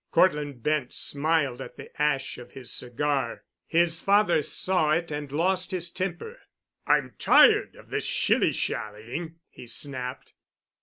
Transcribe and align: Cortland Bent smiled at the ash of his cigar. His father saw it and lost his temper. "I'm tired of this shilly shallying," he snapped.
Cortland 0.09 0.63
Bent 0.63 0.91
smiled 0.93 1.61
at 1.61 1.77
the 1.77 1.91
ash 2.01 2.39
of 2.39 2.53
his 2.53 2.73
cigar. 2.73 3.43
His 3.67 3.99
father 3.99 4.41
saw 4.41 4.93
it 4.93 5.11
and 5.11 5.31
lost 5.31 5.69
his 5.69 5.91
temper. 5.91 6.39
"I'm 6.87 7.13
tired 7.19 7.75
of 7.75 7.91
this 7.91 8.05
shilly 8.05 8.51
shallying," 8.51 9.35
he 9.47 9.67
snapped. 9.67 10.33